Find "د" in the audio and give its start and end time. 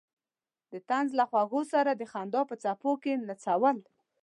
0.71-0.73, 1.95-2.03